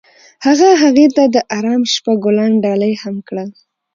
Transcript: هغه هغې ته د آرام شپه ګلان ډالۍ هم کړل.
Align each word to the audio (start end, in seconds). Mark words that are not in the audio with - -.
هغه 0.45 0.69
هغې 0.81 1.07
ته 1.15 1.23
د 1.33 1.35
آرام 1.57 1.81
شپه 1.93 2.13
ګلان 2.23 2.51
ډالۍ 2.63 2.93
هم 3.03 3.15
کړل. 3.27 3.49